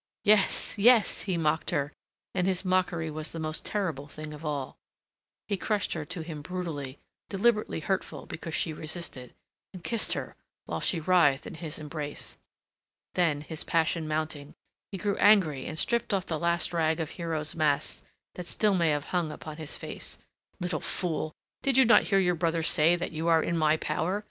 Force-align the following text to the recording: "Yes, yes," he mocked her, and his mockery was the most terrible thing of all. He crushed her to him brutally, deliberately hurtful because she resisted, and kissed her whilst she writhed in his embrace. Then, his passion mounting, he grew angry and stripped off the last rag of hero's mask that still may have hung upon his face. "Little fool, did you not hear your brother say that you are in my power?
"Yes, 0.23 0.79
yes," 0.79 1.21
he 1.29 1.37
mocked 1.37 1.69
her, 1.69 1.93
and 2.33 2.47
his 2.47 2.65
mockery 2.65 3.11
was 3.11 3.31
the 3.31 3.39
most 3.39 3.63
terrible 3.63 4.07
thing 4.07 4.33
of 4.33 4.43
all. 4.43 4.75
He 5.47 5.57
crushed 5.57 5.93
her 5.93 6.05
to 6.05 6.21
him 6.23 6.41
brutally, 6.41 6.97
deliberately 7.29 7.81
hurtful 7.81 8.25
because 8.25 8.55
she 8.55 8.73
resisted, 8.73 9.35
and 9.75 9.83
kissed 9.83 10.13
her 10.13 10.35
whilst 10.65 10.87
she 10.89 10.99
writhed 10.99 11.45
in 11.45 11.53
his 11.53 11.77
embrace. 11.77 12.35
Then, 13.13 13.41
his 13.41 13.63
passion 13.63 14.07
mounting, 14.07 14.55
he 14.91 14.97
grew 14.97 15.17
angry 15.17 15.67
and 15.67 15.77
stripped 15.77 16.15
off 16.15 16.25
the 16.25 16.39
last 16.39 16.73
rag 16.73 16.99
of 16.99 17.11
hero's 17.11 17.53
mask 17.53 18.01
that 18.33 18.47
still 18.47 18.73
may 18.73 18.89
have 18.89 19.05
hung 19.13 19.31
upon 19.31 19.57
his 19.57 19.77
face. 19.77 20.17
"Little 20.59 20.81
fool, 20.81 21.31
did 21.61 21.77
you 21.77 21.85
not 21.85 22.05
hear 22.05 22.17
your 22.17 22.33
brother 22.33 22.63
say 22.63 22.95
that 22.95 23.11
you 23.11 23.27
are 23.27 23.43
in 23.43 23.55
my 23.55 23.77
power? 23.77 24.19